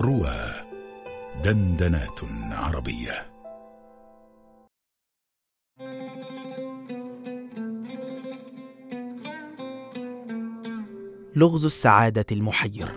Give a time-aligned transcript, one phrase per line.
[0.00, 0.36] روى
[1.44, 2.20] دندنات
[2.52, 3.32] عربية.
[11.36, 12.88] لغز السعادة المحير.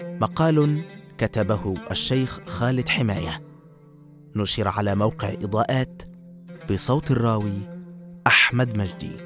[0.00, 0.82] مقال
[1.18, 3.42] كتبه الشيخ خالد حماية.
[4.36, 6.02] نشر على موقع إضاءات
[6.70, 7.60] بصوت الراوي
[8.26, 9.16] أحمد مجدي.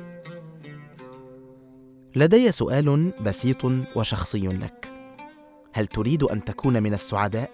[2.17, 3.65] لدي سؤال بسيط
[3.97, 4.84] وشخصي لك.
[5.77, 7.51] هل تريد أن تكون من السعداء؟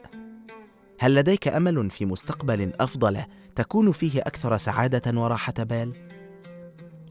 [0.98, 5.92] هل لديك أمل في مستقبل أفضل تكون فيه أكثر سعادة وراحة بال؟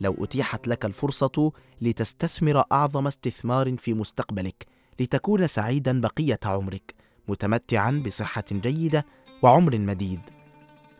[0.01, 4.65] لو أتيحت لك الفرصة لتستثمر أعظم استثمار في مستقبلك
[4.99, 6.93] لتكون سعيدا بقية عمرك
[7.27, 9.05] متمتعا بصحة جيدة
[9.41, 10.21] وعمر مديد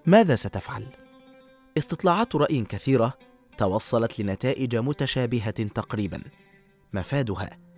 [0.06, 0.86] ماذا ستفعل؟
[1.78, 3.14] استطلاعات رأي كثيرة
[3.58, 6.22] توصلت لنتائج متشابهة تقريبا
[6.94, 7.69] مفادها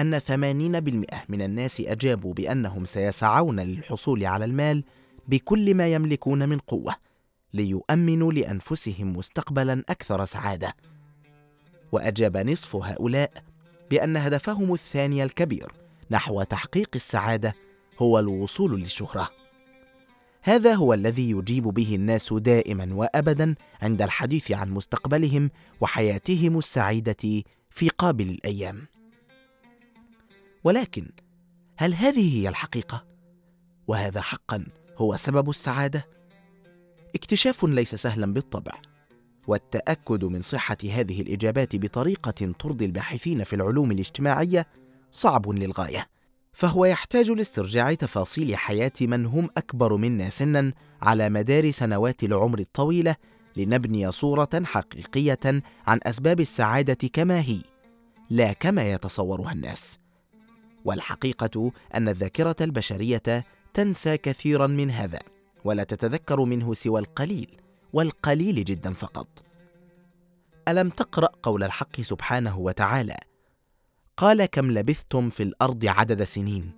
[0.00, 4.84] أن 80% من الناس أجابوا بأنهم سيسعون للحصول على المال
[5.28, 6.94] بكل ما يملكون من قوة
[7.54, 10.76] ليؤمنوا لأنفسهم مستقبلا أكثر سعادة.
[11.92, 13.32] وأجاب نصف هؤلاء
[13.90, 15.72] بأن هدفهم الثاني الكبير
[16.10, 17.54] نحو تحقيق السعادة
[17.98, 19.30] هو الوصول للشهرة.
[20.42, 27.88] هذا هو الذي يجيب به الناس دائما وابدا عند الحديث عن مستقبلهم وحياتهم السعيدة في
[27.98, 28.86] قابل الأيام.
[30.64, 31.10] ولكن
[31.76, 33.06] هل هذه هي الحقيقة؟
[33.86, 34.66] وهذا حقا
[34.96, 36.06] هو سبب السعادة؟
[37.14, 38.72] اكتشاف ليس سهلا بالطبع
[39.46, 44.66] والتأكد من صحة هذه الإجابات بطريقة ترضي الباحثين في العلوم الاجتماعية
[45.10, 46.06] صعب للغاية
[46.52, 50.72] فهو يحتاج لاسترجاع تفاصيل حياة من هم أكبر منا سنا
[51.02, 53.16] على مدار سنوات العمر الطويلة
[53.56, 57.62] لنبني صورة حقيقية عن أسباب السعادة كما هي
[58.30, 59.98] لا كما يتصورها الناس.
[60.84, 65.18] والحقيقة أن الذاكرة البشرية تنسى كثيرا من هذا
[65.64, 67.60] ولا تتذكر منه سوى القليل
[67.92, 69.28] والقليل جدا فقط.
[70.68, 73.16] ألم تقرأ قول الحق سبحانه وتعالى؟
[74.16, 76.72] قال كم لبثتم في الأرض عدد سنين؟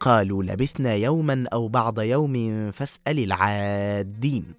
[0.00, 4.54] قالوا لبثنا يوما أو بعض يوم فاسأل العادين.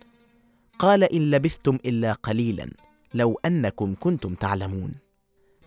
[0.79, 2.69] قال إن لبثتم إلا قليلا
[3.13, 4.93] لو أنكم كنتم تعلمون.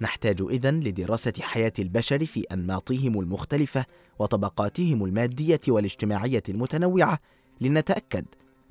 [0.01, 3.85] نحتاج إذن لدراسة حياة البشر في أنماطهم المختلفة
[4.19, 7.19] وطبقاتهم المادية والاجتماعية المتنوعة
[7.61, 8.25] لنتأكد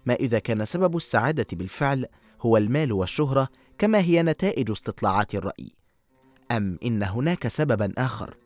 [0.05, 2.05] ما إذا كان سبب السعادة بالفعل
[2.41, 5.71] هو المال والشهرة كما هي نتائج استطلاعات الرأي.
[6.51, 8.37] أم إن هناك سببا آخر؟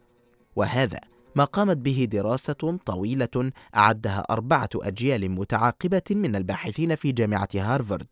[0.55, 0.99] وهذا
[1.35, 8.07] ما قامت به دراسة طويلة أعدها أربعة أجيال متعاقبة من الباحثين في جامعة هارفارد.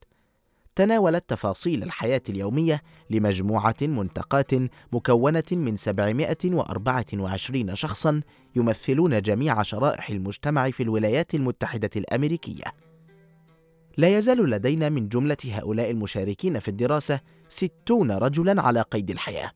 [0.77, 4.51] تناولت تفاصيل الحياة اليومية لمجموعة منتقات
[4.91, 8.21] مكونة من 724 شخصا
[8.55, 12.63] يمثلون جميع شرائح المجتمع في الولايات المتحدة الأمريكية.
[13.97, 19.51] لا يزال لدينا من جملة هؤلاء المشاركين في الدراسة ستون رجلا على قيد الحياة.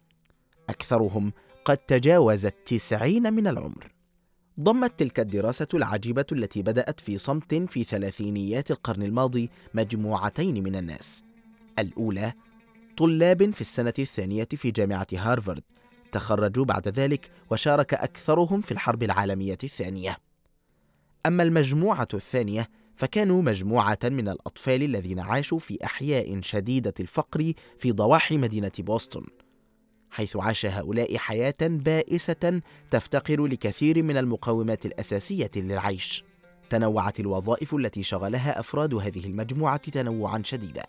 [0.69, 1.33] أكثرهم
[1.65, 3.91] قد تجاوز التسعين من العمر.
[4.59, 11.23] ضمت تلك الدراسة العجيبة التي بدأت في صمت في ثلاثينيات القرن الماضي مجموعتين من الناس.
[11.79, 12.33] الأولى
[12.97, 15.63] طلاب في السنة الثانية في جامعة هارفارد.
[16.11, 20.17] تخرجوا بعد ذلك وشارك أكثرهم في الحرب العالمية الثانية.
[21.25, 28.37] أما المجموعة الثانية فكانوا مجموعة من الأطفال الذين عاشوا في أحياء شديدة الفقر في ضواحي
[28.37, 29.25] مدينة بوسطن.
[30.11, 32.61] حيث عاش هؤلاء حياة بائسة
[32.91, 36.23] تفتقر لكثير من المقومات الأساسية للعيش.
[36.69, 40.85] تنوعت الوظائف التي شغلها أفراد هذه المجموعة تنوعا شديدا،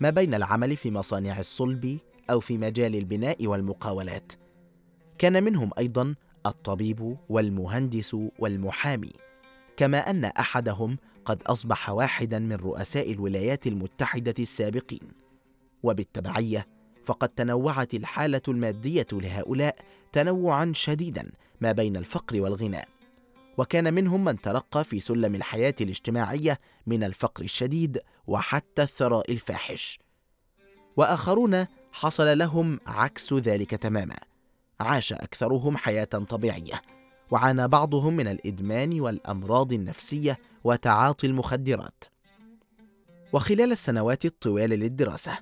[0.00, 1.98] ما بين العمل في مصانع الصلب
[2.30, 4.32] أو في مجال البناء والمقاولات.
[5.18, 6.14] كان منهم أيضا
[6.46, 9.12] الطبيب والمهندس والمحامي،
[9.76, 15.08] كما أن أحدهم قد أصبح واحدا من رؤساء الولايات المتحدة السابقين.
[15.82, 16.66] وبالتبعية
[17.04, 19.76] فقد تنوعت الحالة المادية لهؤلاء
[20.12, 22.82] تنوعا شديدا ما بين الفقر والغنى
[23.58, 29.98] وكان منهم من ترقى في سلم الحياة الاجتماعية من الفقر الشديد وحتى الثراء الفاحش.
[30.96, 34.16] وآخرون حصل لهم عكس ذلك تماما.
[34.80, 36.82] عاش أكثرهم حياة طبيعية
[37.30, 42.04] وعانى بعضهم من الإدمان والأمراض النفسية وتعاطي المخدرات.
[43.32, 45.38] وخلال السنوات الطوال للدراسة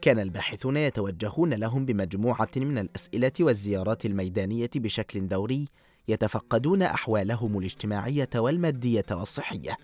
[0.00, 5.68] كان الباحثون يتوجهون لهم بمجموعة من الأسئلة والزيارات الميدانية بشكل دوري
[6.08, 9.76] يتفقدون أحوالهم الاجتماعية والمادية والصحية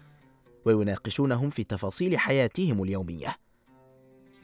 [0.64, 3.36] ويناقشونهم في تفاصيل حياتهم اليومية.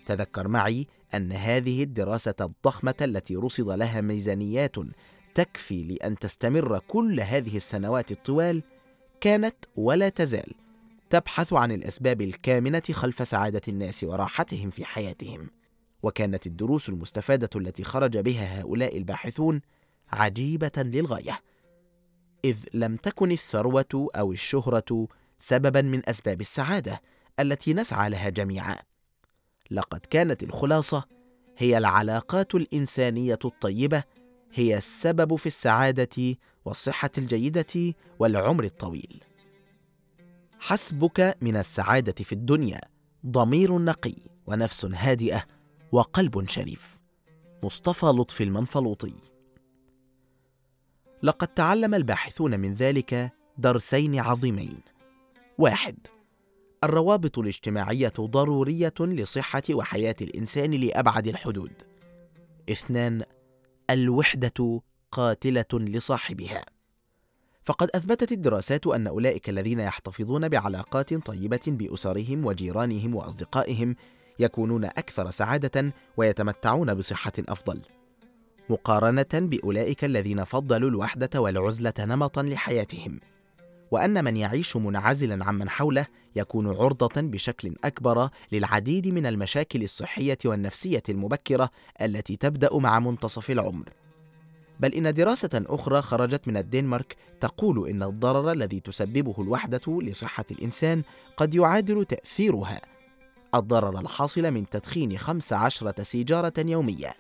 [0.07, 4.77] تذكر معي أن هذه الدراسة الضخمة التي رصد لها ميزانيات
[5.35, 8.63] تكفي لأن تستمر كل هذه السنوات الطوال
[9.21, 10.55] كانت ولا تزال
[11.11, 15.51] تبحث عن الأسباب الكامنة خلف سعادة الناس وراحتهم في حياتهم.
[16.03, 19.61] وكانت الدروس المستفادة التي خرج بها هؤلاء الباحثون
[20.13, 21.41] عجيبة للغاية
[22.45, 25.09] إذ لم تكن الثروة أو الشهرة
[25.39, 27.03] سببا من أسباب السعادة
[27.41, 28.77] التي نسعى لها جميعا.
[29.71, 31.05] لقد كانت الخلاصة
[31.59, 34.03] هي العلاقات الإنسانية الطيبة
[34.53, 39.23] هي السبب في السعادة والصحة الجيدة والعمر الطويل.
[40.59, 42.81] حسبك من السعادة في الدنيا
[43.27, 44.17] ضمير نقي
[44.47, 45.45] ونفس هادئة
[45.93, 47.01] وقلب شريف.
[47.63, 49.15] مصطفى لطفي المنفلوطي.
[51.23, 54.81] لقد تعلم الباحثون من ذلك درسين عظيمين.
[55.59, 56.07] واحد
[56.85, 61.73] الروابط الاجتماعية ضرورية لصحة وحياة الإنسان لأبعد الحدود.
[62.71, 63.23] اثنان
[63.91, 64.83] الوحدة
[65.13, 66.65] قاتلة لصاحبها.
[67.65, 73.97] فقد أثبتت الدراسات أن أولئك الذين يحتفظون بعلاقات طيبة بأسرهم وجيرانهم وأصدقائهم
[74.41, 77.83] يكونون أكثر سعادة ويتمتعون بصحة أفضل.
[78.71, 83.21] مقارنة بأولئك الذين فضلوا الوحدة والعزلة نمطا لحياتهم.
[83.91, 86.07] وأن من يعيش منعزلا عمن حوله
[86.37, 91.71] يكون عرضة بشكل أكبر للعديد من المشاكل الصحية والنفسية المبكرة
[92.03, 93.89] التي تبدأ مع منتصف العمر.
[94.81, 101.03] بل إن دراسة أخرى خرجت من الدنمارك تقول إن الضرر الذي تسببه الوحدة لصحة الإنسان
[101.37, 102.81] قد يعادل تأثيرها
[103.55, 107.15] الضرر الحاصل من تدخين خمس عشرة سيجارة يوميا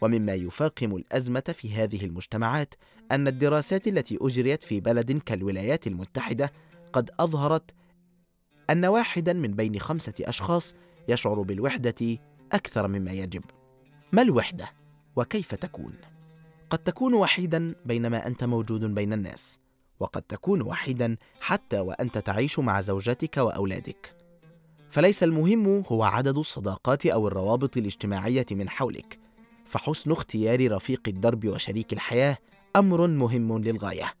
[0.00, 2.74] ومما يفاقم الأزمة في هذه المجتمعات
[3.12, 6.52] أن الدراسات التي أجريت في بلد كالولايات المتحدة
[6.92, 7.70] قد أظهرت
[8.70, 10.74] أن واحدا من بين خمسة أشخاص
[11.08, 12.18] يشعر بالوحدة
[12.52, 13.44] أكثر مما يجب.
[14.12, 14.70] ما الوحدة؟
[15.16, 15.92] وكيف تكون؟
[16.70, 19.58] قد تكون وحيدا بينما أنت موجود بين الناس،
[20.00, 24.21] وقد تكون وحيدا حتى وأنت تعيش مع زوجتك وأولادك.
[24.92, 29.18] فليس المهم هو عدد الصداقات أو الروابط الاجتماعية من حولك،
[29.64, 32.38] فحسن اختيار رفيق الدرب وشريك الحياة
[32.76, 34.14] أمر مهم للغاية.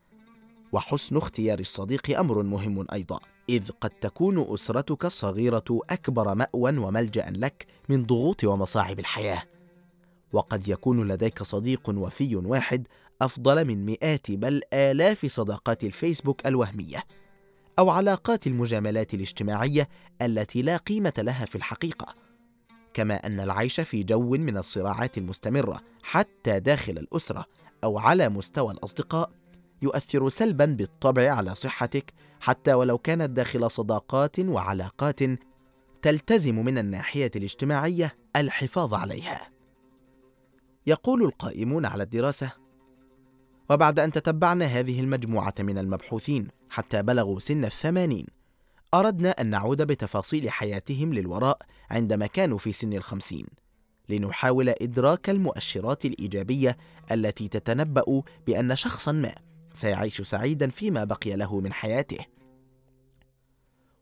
[0.72, 7.66] وحسن اختيار الصديق أمر مهم أيضا إذ قد تكون أسرتك الصغيرة أكبر مأوى وملجأ لك
[7.88, 9.42] من ضغوط ومصاعب الحياة.
[10.32, 12.88] وقد يكون لديك صديق وفي واحد
[13.22, 17.04] أفضل من مئات بل آلاف صداقات الفيسبوك الوهمية.
[17.78, 19.88] أو علاقات المجاملات الاجتماعية
[20.22, 22.14] التي لا قيمة لها في الحقيقة
[22.94, 27.44] كما أن العيش في جو من الصراعات المستمرة حتى داخل الأسرة
[27.84, 29.30] أو على مستوى الأصدقاء
[29.82, 35.20] يؤثر سلبا بالطبع على صحتك حتى ولو كانت داخل صداقات وعلاقات
[36.02, 39.48] تلتزم من الناحية الاجتماعية الحفاظ عليها.
[40.86, 42.52] يقول القائمون على الدراسة
[43.70, 48.26] وبعد أن تتبعنا هذه المجموعة من المبحوثين حتى بلغوا سن الثمانين
[48.94, 51.58] أردنا أن نعود بتفاصيل حياتهم للوراء
[51.90, 53.46] عندما كانوا في سن الخمسين
[54.08, 56.76] لنحاول إدراك المؤشرات الإيجابية
[57.12, 59.34] التي تتنبأ بأن شخصا ما
[59.72, 62.26] سيعيش سعيدا فيما بقي له من حياته.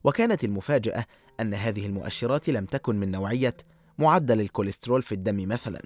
[0.05, 1.05] وكانت المفاجأة
[1.41, 3.55] أن هذه المؤشرات لم تكن من نوعية
[3.99, 5.83] معدل الكوليسترول في الدم مثلا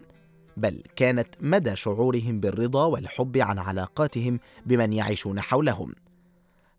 [0.56, 5.92] بل كانت مدى شعورهم بالرضا والحب عن علاقاتهم بمن يعيشون حولهم.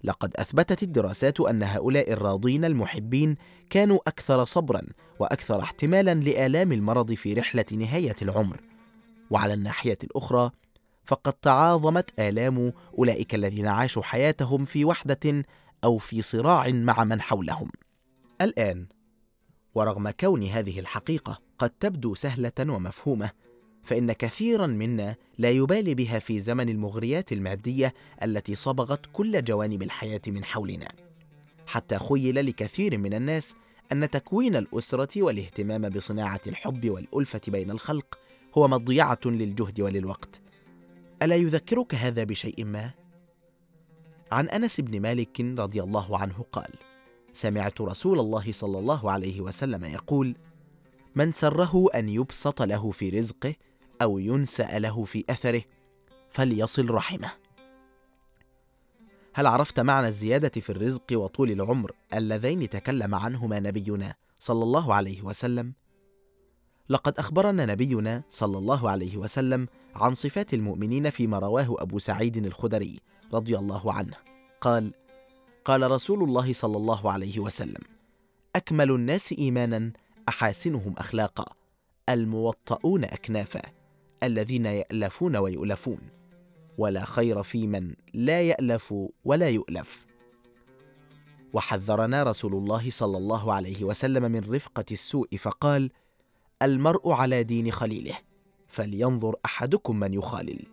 [0.04, 3.36] لقد أثبتت الدراسات أن هؤلاء الراضين المحبين
[3.70, 4.82] كانوا أكثر صبرا
[5.20, 8.62] وأكثر احتمالا لآلام المرض في رحلة نهاية العمر.
[9.30, 10.52] وعلى الناحية الأخرى
[11.06, 15.44] فقد تعاظمت آلام أولئك الذين عاشوا حياتهم في وحدة
[15.84, 17.70] أو في صراع مع من حولهم.
[18.42, 18.88] الآن
[19.76, 23.32] ورغم كون هذه الحقيقة قد تبدو سهلة ومفهومة
[23.86, 30.22] فإن كثيرا منا لا يبالي بها في زمن المغريات المادية التي صبغت كل جوانب الحياة
[30.28, 30.88] من حولنا.
[31.68, 33.56] حتى خيل لكثير من الناس
[33.92, 38.20] أن تكوين الأسرة والاهتمام بصناعة الحب والألفة بين الخلق
[38.58, 40.42] هو مضيعة للجهد وللوقت.
[41.22, 42.92] ألا يذكرك هذا بشيء ما؟
[44.32, 46.72] عن أنس بن مالك رضي الله عنه قال:
[47.34, 50.36] سمعت رسول الله صلى الله عليه وسلم يقول:
[51.16, 53.56] من سره أن يبسط له في رزقه
[54.02, 55.62] أو ينسأ له في أثره
[56.30, 57.32] فليصل رحمه.
[59.34, 65.22] هل عرفت معنى الزيادة في الرزق وطول العمر اللذين تكلم عنهما نبينا صلى الله عليه
[65.22, 65.74] وسلم؟
[66.90, 73.00] لقد أخبرنا نبينا صلى الله عليه وسلم عن صفات المؤمنين فيما رواه أبو سعيد الخدري
[73.34, 74.18] رضي الله عنه.
[74.62, 74.94] قال
[75.66, 77.82] قال رسول الله صلى الله عليه وسلم
[78.56, 79.92] أكمل الناس إيمانا
[80.30, 81.46] أحاسنهم أخلاقا
[82.10, 83.75] الموطؤون أكنافا.
[84.26, 86.00] الذين يألفون ويؤلفون
[86.78, 88.94] ولا خير في من لا يألف
[89.26, 90.06] ولا يؤلف.
[91.54, 95.92] وحذرنا رسول الله صلى الله عليه وسلم من رفقة السوء فقال
[96.62, 98.16] المرء على دين خليله
[98.68, 100.66] فلينظر أحدكم من يخالل.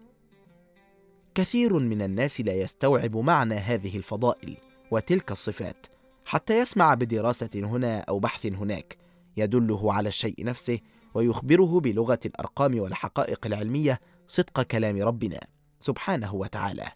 [1.35, 4.57] كثير من الناس لا يستوعب معنى هذه الفضائل
[4.91, 5.87] وتلك الصفات
[6.25, 8.97] حتى يسمع بدراسة هنا أو بحث هناك
[9.37, 10.79] يدله على الشيء نفسه
[11.15, 15.41] ويخبره بلغة الأرقام والحقائق العلمية صدق كلام ربنا
[15.81, 16.93] سبحانه وتعالى.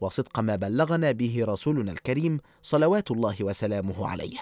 [0.00, 4.38] وصدق ما بلغنا به رسولنا الكريم صلوات الله وسلامه عليه.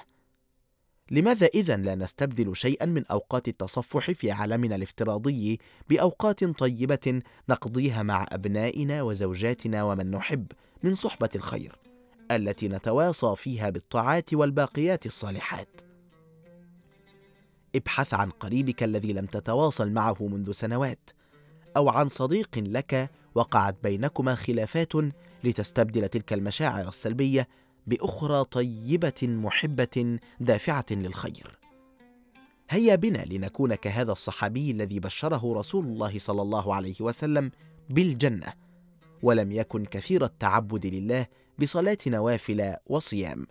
[1.11, 5.59] لماذا إذن لا نستبدل شيئا من أوقات التصفح في عالمنا الافتراضي
[5.89, 11.79] بأوقات طيبة نقضيها مع أبنائنا وزوجاتنا ومن نحب من صحبة الخير
[12.31, 15.81] التي نتواصى فيها بالطاعات والباقيات الصالحات؟
[17.77, 21.11] ابحث عن قريبك الذي لم تتواصل معه منذ سنوات
[21.77, 24.93] أو عن صديق لك وقعت بينكما خلافات
[25.45, 27.49] لتستبدل تلك المشاعر السلبية
[27.87, 31.59] بأخرى طيبة محبة دافعة للخير.
[32.71, 37.51] هيا بنا لنكون كهذا الصحابي الذي بشره رسول الله صلى الله عليه وسلم
[37.91, 38.53] بالجنة
[39.23, 41.27] ولم يكن كثير التعبد لله
[41.59, 43.47] بصلاة نوافل وصيام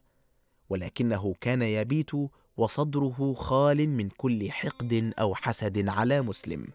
[0.70, 2.12] ولكنه كان يبيت
[2.58, 6.68] وصدره خال من كل حقد أو حسد على مسلم.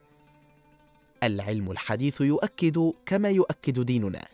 [1.23, 4.29] العلم الحديث يؤكد كما يؤكد ديننا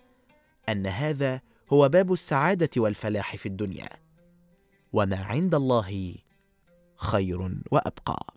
[0.68, 1.40] أن هذا
[1.72, 3.88] هو باب السعادة والفلاح في الدنيا.
[4.92, 6.14] وما عند الله
[6.96, 8.35] خير وأبقى.